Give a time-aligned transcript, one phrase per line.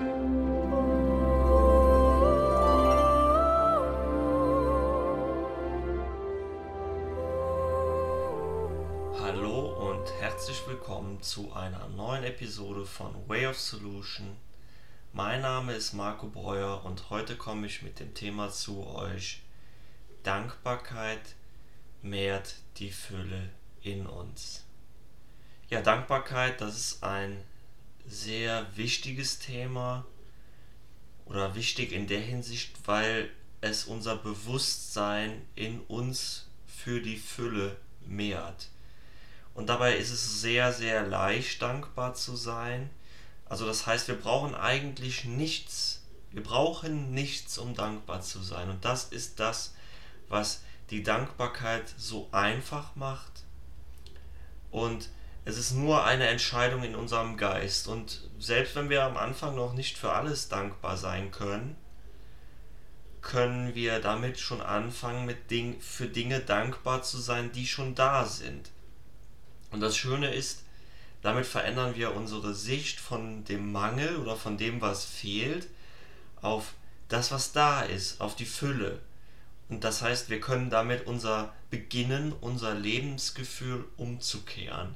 [0.00, 0.06] Hallo
[9.90, 14.38] und herzlich willkommen zu einer neuen Episode von Way of Solution.
[15.12, 19.42] Mein Name ist Marco Breuer und heute komme ich mit dem Thema zu euch.
[20.22, 21.34] Dankbarkeit
[22.00, 23.50] mehrt die Fülle
[23.82, 24.64] in uns.
[25.68, 27.44] Ja, Dankbarkeit, das ist ein
[28.08, 30.04] sehr wichtiges Thema
[31.26, 33.30] oder wichtig in der Hinsicht, weil
[33.60, 38.68] es unser Bewusstsein in uns für die Fülle mehrt.
[39.54, 42.90] Und dabei ist es sehr, sehr leicht, dankbar zu sein.
[43.46, 46.02] Also das heißt, wir brauchen eigentlich nichts.
[46.30, 48.70] Wir brauchen nichts, um dankbar zu sein.
[48.70, 49.74] Und das ist das,
[50.28, 53.44] was die Dankbarkeit so einfach macht.
[54.70, 55.10] Und
[55.44, 57.88] es ist nur eine Entscheidung in unserem Geist.
[57.88, 61.76] Und selbst wenn wir am Anfang noch nicht für alles dankbar sein können,
[63.22, 68.24] können wir damit schon anfangen, mit Ding, für Dinge dankbar zu sein, die schon da
[68.24, 68.70] sind.
[69.70, 70.64] Und das Schöne ist,
[71.22, 75.68] damit verändern wir unsere Sicht von dem Mangel oder von dem, was fehlt,
[76.40, 76.72] auf
[77.08, 79.00] das, was da ist, auf die Fülle.
[79.68, 84.94] Und das heißt, wir können damit unser beginnen, unser Lebensgefühl umzukehren.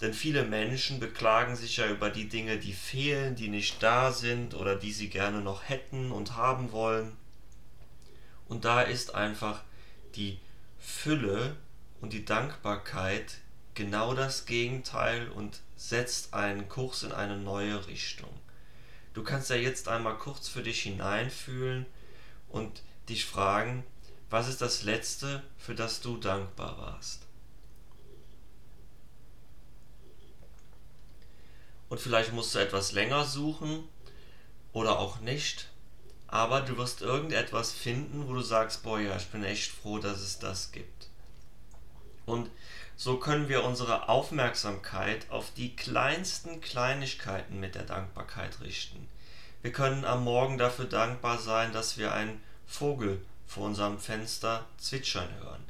[0.00, 4.54] Denn viele Menschen beklagen sich ja über die Dinge, die fehlen, die nicht da sind
[4.54, 7.16] oder die sie gerne noch hätten und haben wollen.
[8.46, 9.62] Und da ist einfach
[10.14, 10.38] die
[10.78, 11.56] Fülle
[12.00, 13.38] und die Dankbarkeit
[13.74, 18.30] genau das Gegenteil und setzt einen Kurs in eine neue Richtung.
[19.14, 21.86] Du kannst ja jetzt einmal kurz für dich hineinfühlen
[22.48, 23.82] und dich fragen,
[24.28, 27.25] was ist das Letzte, für das du dankbar warst?
[31.88, 33.88] Und vielleicht musst du etwas länger suchen
[34.72, 35.68] oder auch nicht,
[36.26, 40.20] aber du wirst irgendetwas finden, wo du sagst, boah ja, ich bin echt froh, dass
[40.20, 41.08] es das gibt.
[42.24, 42.50] Und
[42.96, 49.08] so können wir unsere Aufmerksamkeit auf die kleinsten Kleinigkeiten mit der Dankbarkeit richten.
[49.62, 55.28] Wir können am Morgen dafür dankbar sein, dass wir einen Vogel vor unserem Fenster zwitschern
[55.40, 55.62] hören.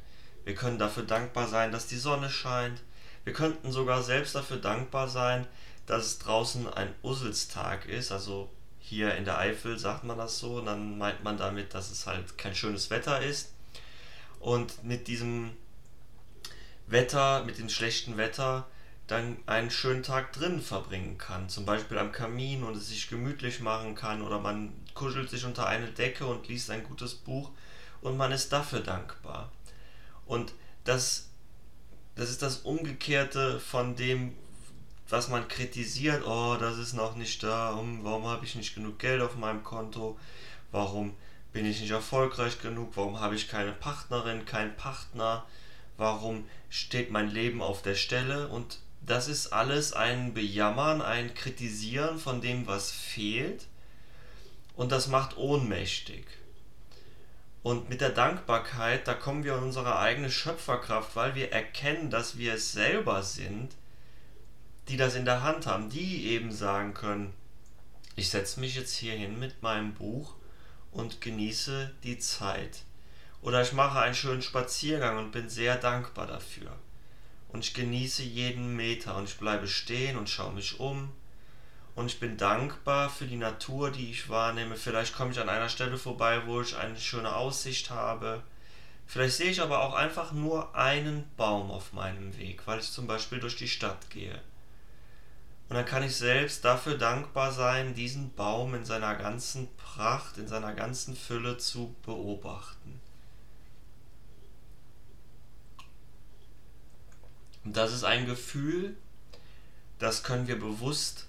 [0.45, 2.81] Wir können dafür dankbar sein, dass die Sonne scheint.
[3.23, 5.45] Wir könnten sogar selbst dafür dankbar sein,
[5.87, 8.11] dass es draußen ein Usselstag ist.
[8.11, 8.49] Also
[8.79, 10.57] hier in der Eifel sagt man das so.
[10.57, 13.53] Und dann meint man damit, dass es halt kein schönes Wetter ist.
[14.39, 15.51] Und mit diesem
[16.85, 18.67] Wetter, mit dem schlechten Wetter,
[19.07, 21.49] dann einen schönen Tag drin verbringen kann.
[21.49, 25.65] Zum Beispiel am Kamin und es sich gemütlich machen kann oder man kuschelt sich unter
[25.65, 27.49] eine Decke und liest ein gutes Buch
[28.01, 29.51] und man ist dafür dankbar.
[30.25, 31.29] Und das,
[32.15, 34.33] das ist das Umgekehrte von dem,
[35.09, 36.25] was man kritisiert.
[36.25, 37.77] Oh, das ist noch nicht da.
[38.01, 40.17] Warum habe ich nicht genug Geld auf meinem Konto?
[40.71, 41.15] Warum
[41.53, 42.91] bin ich nicht erfolgreich genug?
[42.95, 45.45] Warum habe ich keine Partnerin, keinen Partner?
[45.97, 48.49] Warum steht mein Leben auf der Stelle?
[48.49, 53.67] Und das ist alles ein Bejammern, ein Kritisieren von dem, was fehlt.
[54.75, 56.25] Und das macht ohnmächtig.
[57.63, 62.37] Und mit der Dankbarkeit, da kommen wir in unsere eigene Schöpferkraft, weil wir erkennen, dass
[62.37, 63.73] wir es selber sind,
[64.89, 67.33] die das in der Hand haben, die eben sagen können,
[68.15, 70.35] ich setze mich jetzt hier hin mit meinem Buch
[70.91, 72.83] und genieße die Zeit.
[73.41, 76.77] Oder ich mache einen schönen Spaziergang und bin sehr dankbar dafür
[77.49, 81.11] und ich genieße jeden Meter und ich bleibe stehen und schaue mich um
[81.95, 84.75] und ich bin dankbar für die Natur, die ich wahrnehme.
[84.75, 88.43] Vielleicht komme ich an einer Stelle vorbei, wo ich eine schöne Aussicht habe.
[89.07, 93.07] Vielleicht sehe ich aber auch einfach nur einen Baum auf meinem Weg, weil ich zum
[93.07, 94.39] Beispiel durch die Stadt gehe.
[95.69, 100.47] Und dann kann ich selbst dafür dankbar sein, diesen Baum in seiner ganzen Pracht, in
[100.47, 103.01] seiner ganzen Fülle zu beobachten.
[107.65, 108.95] Und das ist ein Gefühl,
[109.99, 111.25] das können wir bewusst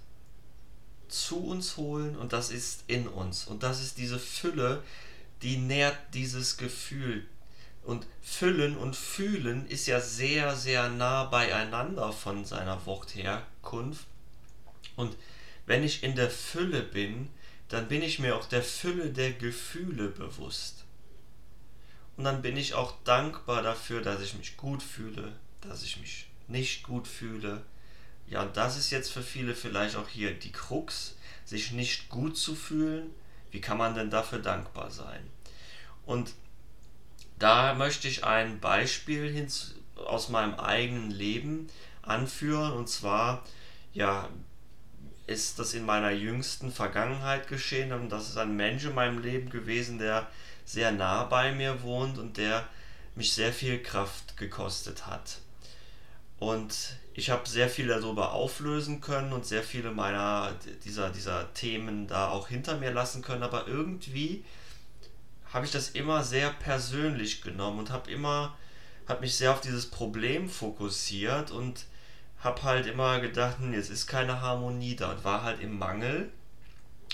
[1.09, 3.45] zu uns holen und das ist in uns.
[3.47, 4.85] Und das ist diese Fülle,
[5.43, 7.27] die nährt dieses Gefühl.
[7.83, 14.07] Und Füllen und Fühlen ist ja sehr, sehr nah beieinander von seiner Wortherkunft.
[14.99, 15.17] Und
[15.65, 17.31] wenn ich in der Fülle bin,
[17.69, 20.85] dann bin ich mir auch der Fülle der Gefühle bewusst.
[22.17, 26.27] Und dann bin ich auch dankbar dafür, dass ich mich gut fühle, dass ich mich
[26.49, 27.63] nicht gut fühle.
[28.27, 32.37] Ja, und das ist jetzt für viele vielleicht auch hier die Krux, sich nicht gut
[32.37, 33.15] zu fühlen.
[33.53, 35.31] Wie kann man denn dafür dankbar sein?
[36.07, 36.35] Und
[37.39, 39.47] da möchte ich ein Beispiel
[39.95, 41.69] aus meinem eigenen Leben
[42.03, 42.73] anführen.
[42.73, 43.45] Und zwar,
[43.93, 44.29] ja,
[45.29, 49.51] ist das in meiner jüngsten Vergangenheit geschehen und das ist ein Mensch in meinem Leben
[49.51, 50.27] gewesen, der
[50.65, 52.67] sehr nah bei mir wohnt und der
[53.15, 55.39] mich sehr viel Kraft gekostet hat.
[56.39, 60.55] Und ich habe sehr viel darüber auflösen können und sehr viele meiner
[60.85, 64.45] dieser, dieser Themen da auch hinter mir lassen können, aber irgendwie
[65.53, 68.57] habe ich das immer sehr persönlich genommen und habe immer
[69.09, 71.87] habe mich sehr auf dieses Problem fokussiert und
[72.41, 76.31] habe halt immer gedacht, hm, jetzt ist keine Harmonie da und war halt im Mangel.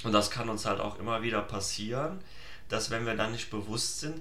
[0.03, 2.21] Und das kann uns halt auch immer wieder passieren,
[2.69, 4.21] dass wenn wir dann nicht bewusst sind,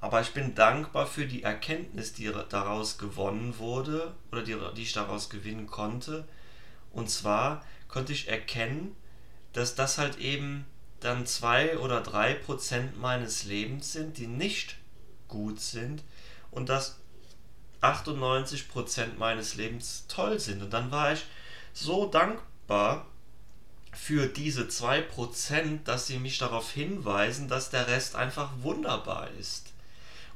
[0.00, 4.92] aber ich bin dankbar für die Erkenntnis, die daraus gewonnen wurde oder die, die ich
[4.92, 6.28] daraus gewinnen konnte.
[6.90, 8.94] Und zwar konnte ich erkennen,
[9.54, 10.66] dass das halt eben
[11.00, 14.76] dann zwei oder drei Prozent meines Lebens sind, die nicht
[15.28, 16.02] gut sind
[16.50, 16.98] und dass
[17.84, 20.62] 98 Prozent meines Lebens toll sind.
[20.62, 21.24] Und dann war ich
[21.72, 23.06] so dankbar
[23.92, 29.72] für diese zwei Prozent, dass sie mich darauf hinweisen, dass der Rest einfach wunderbar ist.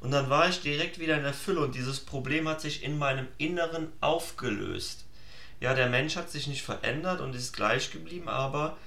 [0.01, 2.97] Und dann war ich direkt wieder in der Fülle und dieses Problem hat sich in
[2.97, 5.05] meinem Inneren aufgelöst.
[5.59, 8.77] Ja, der Mensch hat sich nicht verändert und ist gleich geblieben, aber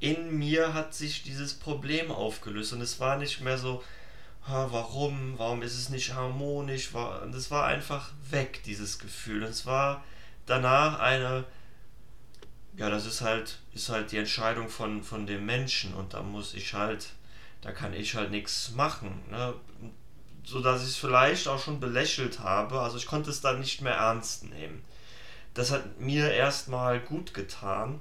[0.00, 3.84] in mir hat sich dieses Problem aufgelöst und es war nicht mehr so,
[4.48, 6.90] warum, warum ist es nicht harmonisch,
[7.34, 9.42] es war einfach weg, dieses Gefühl.
[9.42, 10.04] Und es war
[10.46, 11.44] danach eine,
[12.76, 16.54] ja, das ist halt, ist halt die Entscheidung von, von dem Menschen und da muss
[16.54, 17.10] ich halt,
[17.60, 19.22] da kann ich halt nichts machen.
[19.30, 19.54] Ne?
[20.44, 23.80] So dass ich es vielleicht auch schon belächelt habe, also ich konnte es dann nicht
[23.80, 24.84] mehr ernst nehmen.
[25.54, 28.00] Das hat mir erstmal gut getan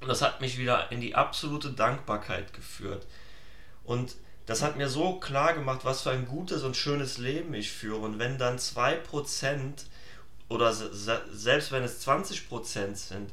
[0.00, 3.06] und das hat mich wieder in die absolute Dankbarkeit geführt.
[3.84, 7.72] Und das hat mir so klar gemacht, was für ein gutes und schönes Leben ich
[7.72, 8.00] führe.
[8.00, 9.72] Und wenn dann 2%
[10.48, 13.30] oder selbst wenn es 20% sind,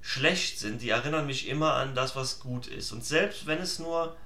[0.00, 2.92] schlecht sind, die erinnern mich immer an das, was gut ist.
[2.92, 4.16] Und selbst wenn es nur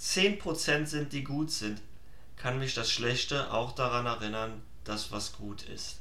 [0.00, 1.80] 10% sind, die gut sind,
[2.36, 6.00] kann mich das Schlechte auch daran erinnern, dass was gut ist.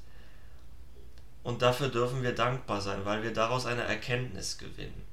[1.44, 5.04] Und dafür dürfen wir dankbar sein, weil wir daraus eine Erkenntnis gewinnen.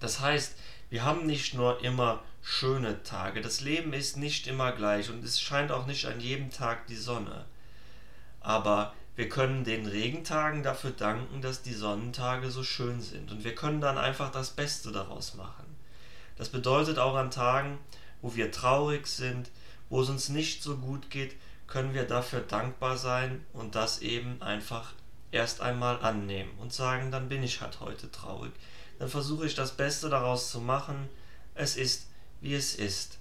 [0.00, 0.54] Das heißt,
[0.90, 5.40] wir haben nicht nur immer schöne Tage, das Leben ist nicht immer gleich und es
[5.40, 7.46] scheint auch nicht an jedem Tag die Sonne.
[8.40, 13.54] Aber wir können den Regentagen dafür danken, dass die Sonnentage so schön sind und wir
[13.54, 15.64] können dann einfach das Beste daraus machen.
[16.36, 17.78] Das bedeutet auch an Tagen,
[18.20, 19.50] wo wir traurig sind,
[19.88, 21.36] wo es uns nicht so gut geht,
[21.66, 24.92] können wir dafür dankbar sein und das eben einfach
[25.30, 28.52] erst einmal annehmen und sagen, dann bin ich halt heute traurig.
[28.98, 31.08] Dann versuche ich das Beste daraus zu machen.
[31.54, 32.08] Es ist,
[32.44, 33.18] wie es ist.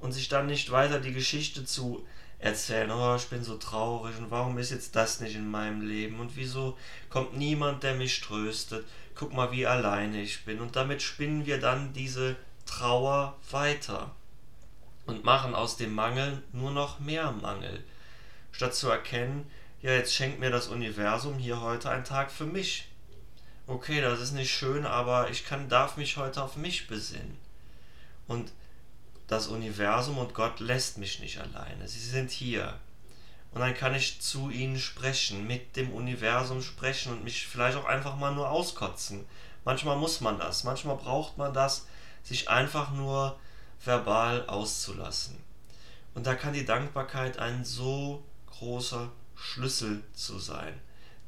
[0.00, 2.04] Und sich dann nicht weiter die Geschichte zu
[2.38, 6.18] erzählen, oh, ich bin so traurig und warum ist jetzt das nicht in meinem Leben
[6.18, 6.76] und wieso
[7.08, 8.84] kommt niemand, der mich tröstet.
[9.14, 10.60] Guck mal, wie alleine ich bin.
[10.60, 12.36] Und damit spinnen wir dann diese
[12.66, 14.14] Trauer weiter
[15.06, 17.84] und machen aus dem Mangel nur noch mehr Mangel,
[18.50, 19.48] statt zu erkennen,
[19.82, 22.88] ja, jetzt schenkt mir das Universum hier heute einen Tag für mich.
[23.66, 27.36] Okay, das ist nicht schön, aber ich kann, darf mich heute auf mich besinnen.
[28.26, 28.52] Und
[29.26, 31.88] das Universum und Gott lässt mich nicht alleine.
[31.88, 32.78] Sie sind hier.
[33.52, 37.84] Und dann kann ich zu ihnen sprechen, mit dem Universum sprechen und mich vielleicht auch
[37.84, 39.24] einfach mal nur auskotzen.
[39.64, 41.86] Manchmal muss man das, manchmal braucht man das,
[42.22, 43.38] sich einfach nur
[43.84, 45.36] verbal auszulassen.
[46.14, 50.78] Und da kann die Dankbarkeit ein so großer Schlüssel zu sein,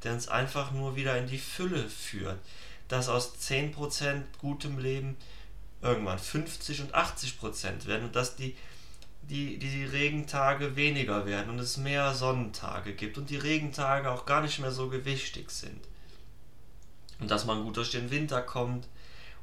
[0.03, 2.39] der uns einfach nur wieder in die Fülle führt,
[2.87, 5.17] dass aus 10% gutem Leben
[5.85, 8.55] irgendwann 50 und 80% werden und dass die,
[9.21, 14.41] die, die Regentage weniger werden und es mehr Sonnentage gibt und die Regentage auch gar
[14.41, 15.79] nicht mehr so gewichtig sind.
[17.19, 18.87] Und dass man gut durch den Winter kommt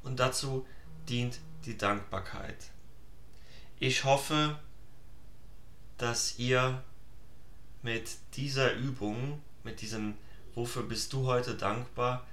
[0.03, 0.67] und dazu
[1.09, 2.71] dient die Dankbarkeit.
[3.79, 4.59] Ich hoffe,
[5.97, 6.83] dass ihr
[7.83, 10.15] mit dieser Übung, mit diesem
[10.55, 12.27] Wofür bist du heute dankbar,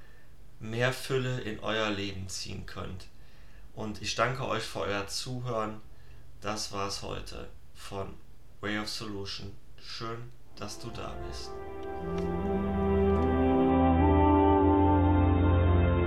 [0.59, 3.07] mehr Fülle in euer Leben ziehen könnt.
[3.79, 5.79] Und ich danke euch für euer Zuhören.
[6.41, 8.13] Das war's heute von
[8.59, 9.55] Way of Solution.
[9.81, 10.17] Schön,
[10.57, 11.49] dass du da bist.